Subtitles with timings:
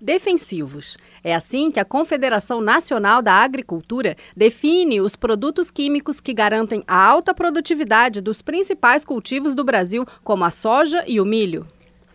[0.00, 0.96] defensivos.
[1.22, 6.96] É assim que a Confederação Nacional da Agricultura define os produtos químicos que garantem a
[6.96, 11.66] alta produtividade dos principais cultivos do Brasil, como a soja e o milho.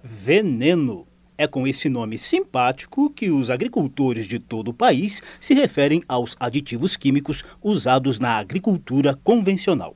[0.04, 1.08] Veneno.
[1.36, 6.36] É com esse nome simpático que os agricultores de todo o país se referem aos
[6.40, 9.96] aditivos químicos usados na agricultura convencional.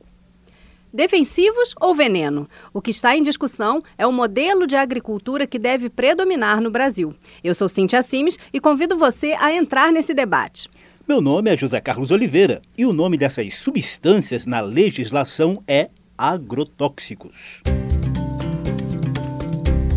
[0.93, 2.49] Defensivos ou veneno?
[2.73, 7.13] O que está em discussão é o modelo de agricultura que deve predominar no Brasil.
[7.43, 10.69] Eu sou Cintia Simes e convido você a entrar nesse debate.
[11.07, 17.61] Meu nome é José Carlos Oliveira e o nome dessas substâncias na legislação é agrotóxicos.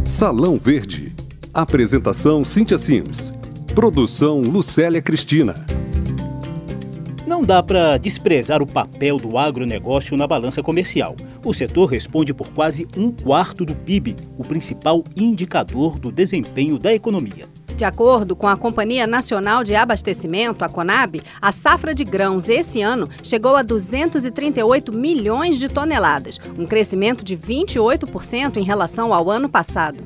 [0.05, 1.15] Salão Verde.
[1.55, 3.33] Apresentação Cintia Sims.
[3.75, 5.55] Produção Lucélia Cristina.
[7.31, 11.15] Não dá para desprezar o papel do agronegócio na balança comercial.
[11.45, 16.93] O setor responde por quase um quarto do PIB, o principal indicador do desempenho da
[16.93, 17.47] economia.
[17.77, 22.83] De acordo com a Companhia Nacional de Abastecimento, a Conab, a safra de grãos esse
[22.83, 29.49] ano chegou a 238 milhões de toneladas, um crescimento de 28% em relação ao ano
[29.49, 30.03] passado.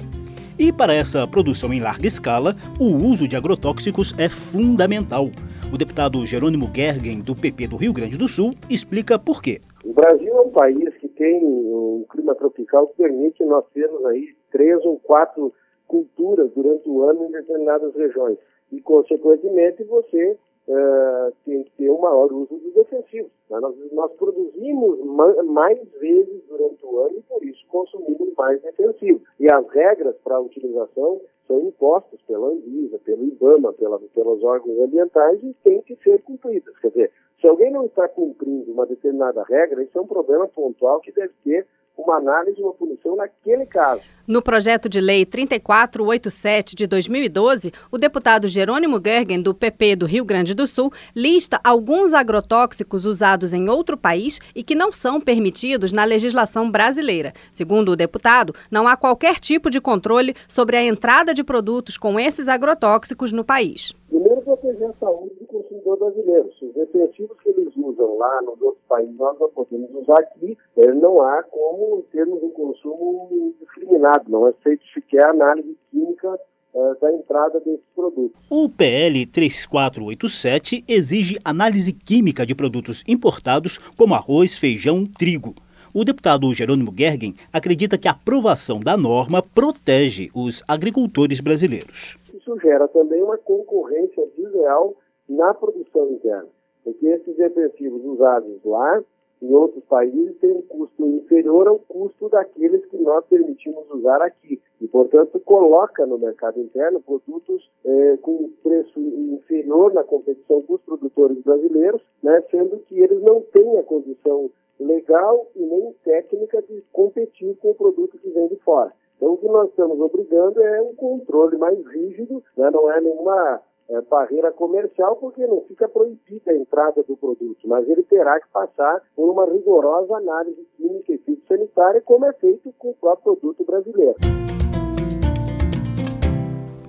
[0.59, 5.31] E para essa produção em larga escala, o uso de agrotóxicos é fundamental.
[5.75, 9.61] O deputado Jerônimo Gergen, do PP do Rio Grande do Sul, explica por quê.
[9.85, 14.37] O Brasil é um país que tem um clima tropical que permite nós termos aí
[14.53, 15.53] três ou quatro
[15.89, 18.39] culturas durante o ano em determinadas regiões.
[18.71, 23.33] E, consequentemente, você uh, tem que ter um maior uso dos defensivos.
[23.51, 23.59] Né?
[23.59, 25.01] Nós, nós, produzimos
[25.45, 29.23] mais vezes durante o ano e, por isso, consumimos mais defensivos.
[29.41, 34.79] E as regras para a utilização são impostas pela Anvisa, pelo IBAMA, pela, pelos órgãos
[34.81, 36.77] ambientais e têm que ser cumpridas.
[36.79, 41.01] Quer dizer, se alguém não está cumprindo uma determinada regra, isso é um problema pontual
[41.01, 44.03] que deve ter uma análise e uma punição naquele caso.
[44.27, 50.25] No projeto de lei 3487 de 2012, o deputado Jerônimo Gergen, do PP do Rio
[50.25, 55.93] Grande do Sul, lista alguns agrotóxicos usados em outro país e que não são permitidos
[55.93, 57.33] na legislação brasileira.
[57.53, 62.19] Segundo o deputado, não há qualquer tipo de controle sobre a entrada de produtos com
[62.19, 63.93] esses agrotóxicos no país.
[64.09, 65.44] Primeiro, proteger a saúde
[65.85, 66.51] consumidor brasileiro.
[66.59, 70.57] Se os defensivos que eles usam lá nos outros países nós não podemos usar aqui,
[70.77, 76.41] eh, não há como termos um consumo discriminado, não é feito sequer análise química
[76.75, 78.41] eh, da entrada desses produtos.
[78.51, 85.55] O PL 3487 exige análise química de produtos importados como arroz, feijão, trigo.
[85.95, 92.17] O deputado Jerônimo Gergen acredita que a aprovação da norma protege os agricultores brasileiros.
[92.35, 94.97] Isso gera também uma concorrência desleal
[95.35, 96.49] na produção interna,
[96.83, 99.03] porque esses defensivos usados lá
[99.43, 104.61] em outros países têm um custo inferior ao custo daqueles que nós permitimos usar aqui.
[104.81, 110.81] E, portanto, coloca no mercado interno produtos eh, com preço inferior na competição com os
[110.83, 114.51] produtores brasileiros, né, sendo que eles não têm a condição
[114.81, 118.93] legal e nem técnica de competir com o produto que vem de fora.
[119.17, 122.71] Então, o que nós estamos obrigando é um controle mais rígido, né?
[122.71, 127.89] não é nenhuma é, barreira comercial, porque não fica proibida a entrada do produto, mas
[127.89, 132.91] ele terá que passar por uma rigorosa análise química e fitossanitária, como é feito com
[132.91, 134.17] o próprio produto brasileiro.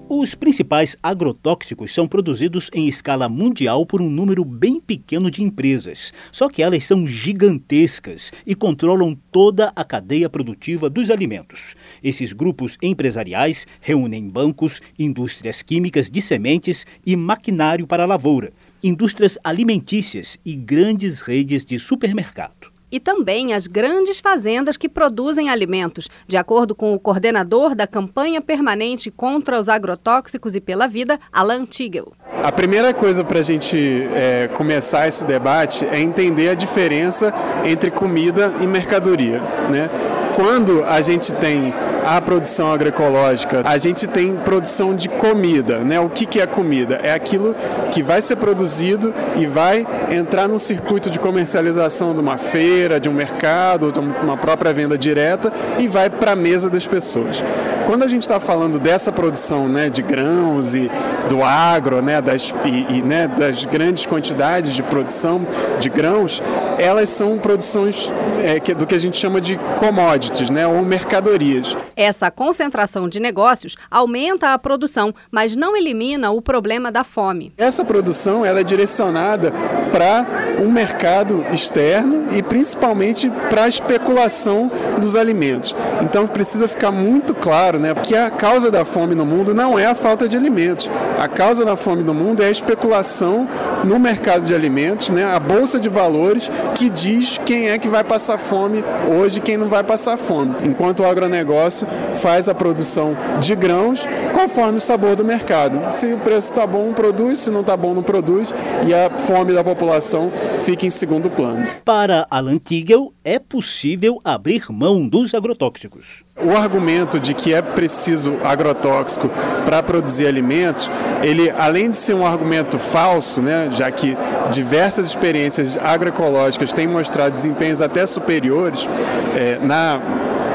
[0.08, 6.14] Os principais agrotóxicos são produzidos em escala mundial por um número bem pequeno de empresas,
[6.32, 11.76] só que elas são gigantescas e controlam toda a cadeia produtiva dos alimentos.
[12.04, 19.40] Esses grupos empresariais reúnem bancos, indústrias químicas de sementes e maquinário para a lavoura, indústrias
[19.44, 26.38] alimentícias e grandes redes de supermercado e também as grandes fazendas que produzem alimentos, de
[26.38, 32.14] acordo com o coordenador da campanha permanente contra os agrotóxicos e pela vida, Alan Tigel.
[32.42, 33.78] A primeira coisa para a gente
[34.14, 37.34] é, começar esse debate é entender a diferença
[37.66, 39.42] entre comida e mercadoria.
[39.70, 39.90] Né?
[40.34, 41.74] Quando a gente tem
[42.06, 46.00] a produção agroecológica, a gente tem produção de comida, né?
[46.00, 47.00] O que, que é comida?
[47.02, 47.56] É aquilo
[47.92, 53.10] que vai ser produzido e vai entrar num circuito de comercialização de uma feira, de
[53.10, 57.44] um mercado, de uma própria venda direta e vai para a mesa das pessoas.
[57.86, 60.90] Quando a gente está falando dessa produção né, de grãos e
[61.30, 65.42] do agro, né, das, e, e, né, das grandes quantidades de produção
[65.80, 66.42] de grãos,
[66.78, 68.12] elas são produções
[68.44, 71.76] é, que, do que a gente chama de commodities, né, ou mercadorias.
[71.96, 77.54] Essa concentração de negócios aumenta a produção, mas não elimina o problema da fome.
[77.58, 79.52] Essa produção ela é direcionada
[79.92, 80.26] para
[80.62, 85.76] um mercado externo e principalmente para a especulação dos alimentos.
[86.02, 89.86] Então precisa ficar muito claro né, que a causa da fome no mundo não é
[89.86, 90.90] a falta de alimentos.
[91.20, 93.48] A causa da fome no mundo é a especulação
[93.84, 98.04] no mercado de alimentos, né, a bolsa de valores que diz quem é que vai
[98.04, 100.56] passar fome hoje quem não vai passar fome.
[100.64, 105.92] Enquanto o agronegócio faz a produção de grãos conforme o sabor do mercado.
[105.92, 108.54] Se o preço está bom, produz, se não está bom, não produz
[108.86, 110.32] e a fome da população
[110.64, 111.68] fica em segundo plano.
[111.84, 116.24] Para Alan Tigel, é possível abrir mão dos agrotóxicos.
[116.40, 119.30] O argumento de que é preciso agrotóxico
[119.66, 120.88] para produzir alimentos,
[121.24, 124.16] ele além de ser um argumento falso, né, já que
[124.54, 128.88] diversas experiências agroecológicas têm mostrado desempenhos até superiores
[129.36, 130.00] é, na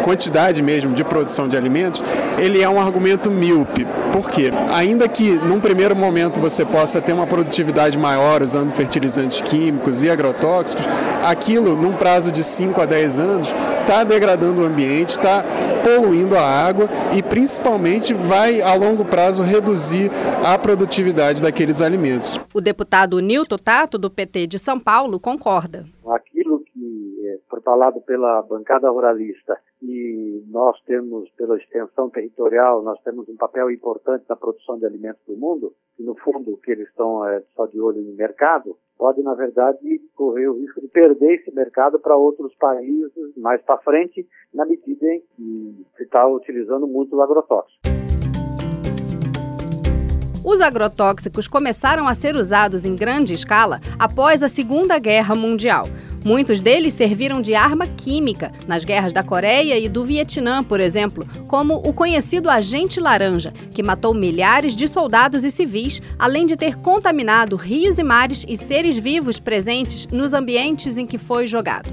[0.02, 2.02] quantidade mesmo de produção de alimentos,
[2.38, 3.86] ele é um argumento míope.
[4.12, 4.50] Por quê?
[4.72, 10.10] Ainda que num primeiro momento você possa ter uma produtividade maior usando fertilizantes químicos e
[10.10, 10.84] agrotóxicos,
[11.24, 15.44] aquilo num prazo de 5 a 10 anos está degradando o ambiente, está
[15.82, 20.10] poluindo a água e principalmente vai a longo prazo reduzir
[20.44, 22.40] a produtividade daqueles alimentos.
[22.54, 25.86] O deputado Nilton Tato, do PT de São Paulo, concorda.
[26.02, 26.18] Foi
[27.60, 34.24] falado pela bancada ruralista e nós temos, pela extensão territorial, nós temos um papel importante
[34.28, 37.80] na produção de alimentos do mundo, e no fundo que eles estão é, só de
[37.80, 42.54] olho no mercado, pode, na verdade, correr o risco de perder esse mercado para outros
[42.56, 47.80] países mais para frente, na medida em que se está utilizando muito o agrotóxico.
[50.44, 55.84] Os agrotóxicos começaram a ser usados em grande escala após a Segunda Guerra Mundial.
[56.24, 61.26] Muitos deles serviram de arma química nas guerras da Coreia e do Vietnã, por exemplo,
[61.48, 66.76] como o conhecido agente laranja, que matou milhares de soldados e civis, além de ter
[66.76, 71.90] contaminado rios e mares e seres vivos presentes nos ambientes em que foi jogado.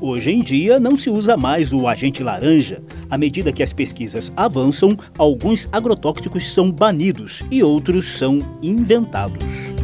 [0.00, 2.82] Hoje em dia não se usa mais o agente laranja.
[3.10, 9.75] À medida que as pesquisas avançam, alguns agrotóxicos são banidos e outros são inventados.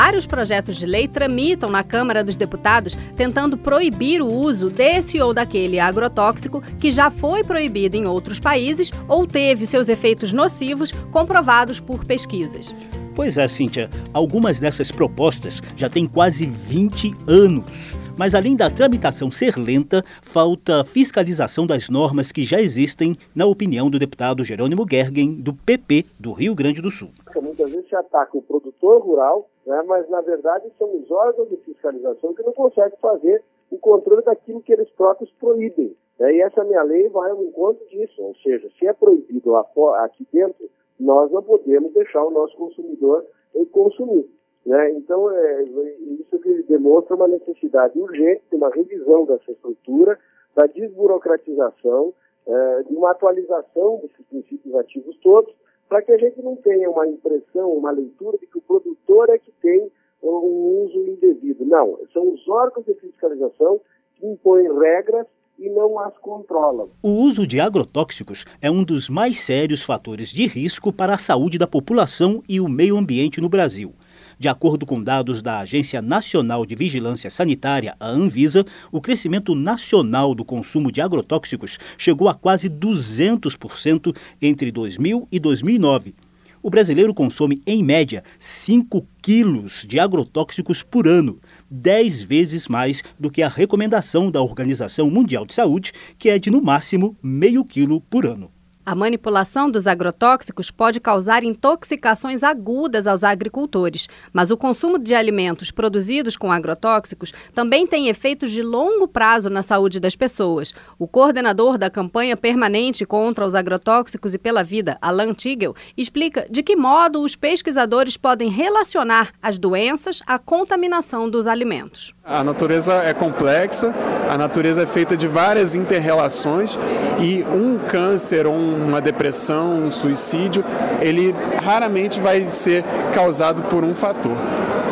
[0.00, 5.34] Vários projetos de lei tramitam na Câmara dos Deputados tentando proibir o uso desse ou
[5.34, 11.80] daquele agrotóxico que já foi proibido em outros países ou teve seus efeitos nocivos comprovados
[11.80, 12.72] por pesquisas.
[13.16, 17.96] Pois é, Cíntia, algumas dessas propostas já têm quase 20 anos.
[18.18, 23.88] Mas além da tramitação ser lenta, falta fiscalização das normas que já existem, na opinião
[23.88, 27.10] do deputado Jerônimo Gergen, do PP do Rio Grande do Sul.
[27.40, 29.82] Muitas vezes se ataca o produtor rural né?
[29.86, 34.62] mas na verdade são os órgãos de fiscalização que não conseguem fazer o controle daquilo
[34.62, 35.94] que eles próprios proíbem.
[36.18, 36.34] Né?
[36.36, 40.68] E essa minha lei vai ao encontro disso, ou seja, se é proibido aqui dentro,
[40.98, 43.24] nós não podemos deixar o nosso consumidor
[43.70, 44.26] consumir.
[44.68, 44.90] Né?
[44.98, 50.18] Então, é, isso que demonstra uma necessidade urgente de uma revisão dessa estrutura,
[50.54, 52.12] da desburocratização,
[52.46, 55.54] é, de uma atualização desses princípios ativos todos,
[55.88, 59.38] para que a gente não tenha uma impressão, uma leitura de que o produtor é
[59.38, 59.90] que tem
[60.22, 61.64] um uso indevido.
[61.64, 63.80] Não, são os órgãos de fiscalização
[64.16, 65.26] que impõem regras
[65.58, 66.90] e não as controlam.
[67.02, 71.56] O uso de agrotóxicos é um dos mais sérios fatores de risco para a saúde
[71.56, 73.94] da população e o meio ambiente no Brasil.
[74.38, 80.32] De acordo com dados da Agência Nacional de Vigilância Sanitária, a Anvisa, o crescimento nacional
[80.32, 86.14] do consumo de agrotóxicos chegou a quase 200% entre 2000 e 2009.
[86.62, 93.32] O brasileiro consome, em média, 5 quilos de agrotóxicos por ano, 10 vezes mais do
[93.32, 98.00] que a recomendação da Organização Mundial de Saúde, que é de no máximo meio quilo
[98.02, 98.52] por ano.
[98.88, 105.70] A manipulação dos agrotóxicos pode causar intoxicações agudas aos agricultores, mas o consumo de alimentos
[105.70, 110.72] produzidos com agrotóxicos também tem efeitos de longo prazo na saúde das pessoas.
[110.98, 116.62] O coordenador da campanha permanente contra os agrotóxicos e pela vida, Alan Tigel, explica de
[116.62, 122.14] que modo os pesquisadores podem relacionar as doenças à contaminação dos alimentos.
[122.24, 123.92] A natureza é complexa,
[124.30, 126.78] a natureza é feita de várias interrelações
[127.20, 130.64] e um câncer ou um uma depressão, um suicídio,
[131.00, 134.36] ele raramente vai ser causado por um fator.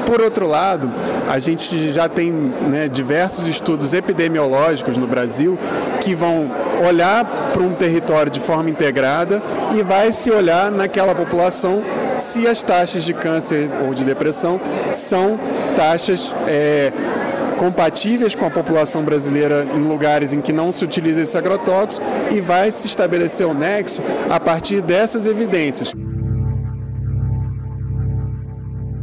[0.07, 0.89] Por outro lado,
[1.29, 5.59] a gente já tem né, diversos estudos epidemiológicos no Brasil
[6.01, 6.49] que vão
[6.89, 9.43] olhar para um território de forma integrada
[9.77, 11.83] e vai se olhar naquela população
[12.19, 14.61] se as taxas de câncer ou de depressão
[14.93, 15.39] são
[15.75, 16.93] taxas é,
[17.59, 22.41] compatíveis com a população brasileira em lugares em que não se utiliza esse agrotóxico e
[22.41, 25.96] vai se estabelecer o nexo a partir dessas evidências.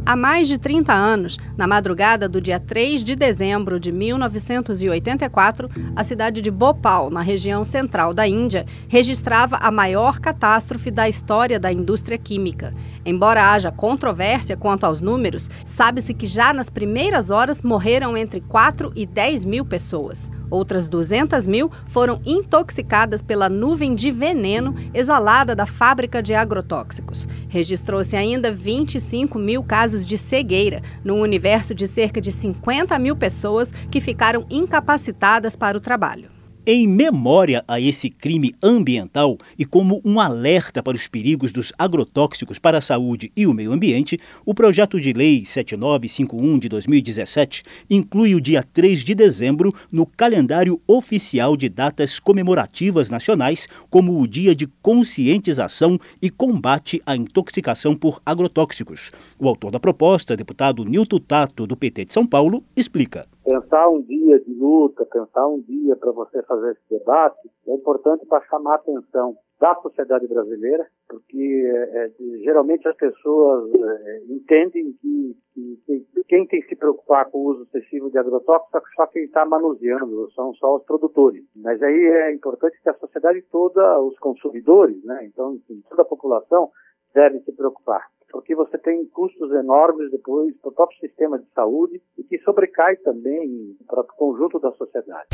[0.06, 6.04] Há mais de 30 anos, na madrugada do dia 3 de dezembro de 1984, a
[6.04, 11.72] cidade de Bhopal, na região central da Índia, registrava a maior catástrofe da história da
[11.72, 12.74] indústria química.
[13.02, 18.92] Embora haja controvérsia quanto aos números, sabe-se que já nas primeiras horas morreram entre 4
[18.94, 20.30] e 10 mil pessoas.
[20.50, 27.26] Outras 200 mil foram intoxicadas pela nuvem de veneno exalada da fábrica de agrotóxicos.
[27.48, 33.70] Registrou-se ainda 25 mil casos de cegueira, num universo de cerca de 50 mil pessoas
[33.90, 36.33] que ficaram incapacitadas para o trabalho.
[36.66, 42.58] Em memória a esse crime ambiental e como um alerta para os perigos dos agrotóxicos
[42.58, 48.34] para a saúde e o meio ambiente, o projeto de lei 7951 de 2017 inclui
[48.34, 54.54] o dia 3 de dezembro no calendário oficial de datas comemorativas nacionais como o Dia
[54.54, 59.10] de Conscientização e Combate à Intoxicação por Agrotóxicos.
[59.38, 64.00] O autor da proposta, deputado Nilton Tato, do PT de São Paulo, explica pensar um
[64.02, 68.72] dia de luta, pensar um dia para você fazer esse debate, é importante para chamar
[68.72, 72.10] a atenção da sociedade brasileira, porque é,
[72.42, 77.46] geralmente as pessoas é, entendem que, que, que, quem tem que se preocupar com o
[77.50, 81.44] uso excessivo de agrotóxicos é só quem está manuseando, são só os produtores.
[81.54, 86.06] Mas aí é importante que a sociedade toda, os consumidores, né, então enfim, toda a
[86.06, 86.70] população
[87.14, 92.02] deve se preocupar porque você tem custos enormes depois para o próprio sistema de saúde
[92.34, 95.28] e sobrecai também para o conjunto da sociedade.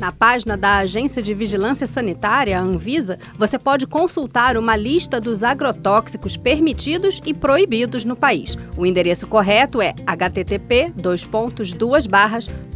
[0.00, 5.42] Na página da Agência de Vigilância Sanitária, a Anvisa, você pode consultar uma lista dos
[5.42, 8.56] agrotóxicos permitidos e proibidos no país.
[8.78, 10.94] O endereço correto é http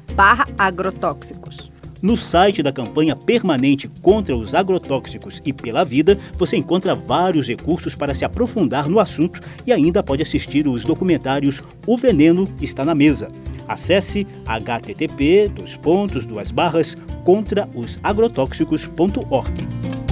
[0.57, 1.70] agrotóxicos.
[2.01, 7.93] No site da campanha permanente contra os agrotóxicos e pela vida, você encontra vários recursos
[7.93, 12.95] para se aprofundar no assunto e ainda pode assistir os documentários O Veneno está na
[12.95, 13.27] mesa.
[13.67, 20.10] Acesse http dos pontos duas barras contra os agrotóxicos.org.